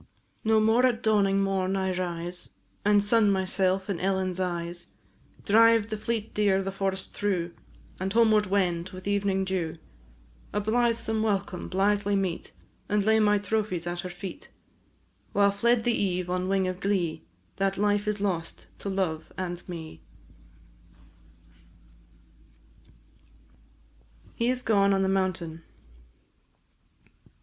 No 0.43 0.59
more 0.59 0.83
at 0.87 1.03
dawning 1.03 1.41
morn 1.43 1.75
I 1.75 1.93
rise 1.95 2.55
And 2.83 3.03
sun 3.03 3.29
myself 3.29 3.87
in 3.87 3.99
Ellen's 3.99 4.39
eyes, 4.39 4.87
Drive 5.45 5.91
the 5.91 5.95
fleet 5.97 6.33
deer 6.33 6.63
the 6.63 6.71
forest 6.71 7.13
through, 7.13 7.51
And 7.99 8.11
homeward 8.11 8.47
wend 8.47 8.89
with 8.89 9.07
evening 9.07 9.45
dew; 9.45 9.77
A 10.53 10.59
blithesome 10.59 11.21
welcome 11.21 11.69
blithely 11.69 12.15
meet 12.15 12.51
And 12.89 13.05
lay 13.05 13.19
my 13.19 13.37
trophies 13.37 13.85
at 13.85 13.99
her 13.99 14.09
feet, 14.09 14.49
While 15.33 15.51
fled 15.51 15.83
the 15.83 15.93
eve 15.93 16.31
on 16.31 16.47
wing 16.49 16.67
of 16.67 16.79
glee 16.79 17.21
That 17.57 17.77
life 17.77 18.07
is 18.07 18.19
lost 18.19 18.65
to 18.79 18.89
love 18.89 19.31
and 19.37 19.61
me! 19.69 20.01
"The 21.51 21.59
Lady 23.19 23.21
of 23.21 23.23
the 23.23 23.23
Lake," 23.23 23.27
canto 23.27 23.27
sixth. 23.27 24.37
HE 24.37 24.49
IS 24.49 24.63
GONE 24.63 24.93
ON 24.95 25.03
THE 25.03 25.09
MOUNTAIN. 25.09 25.61